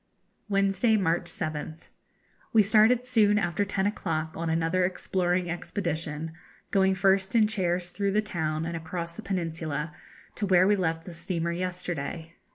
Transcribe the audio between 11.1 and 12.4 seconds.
steamer yesterday.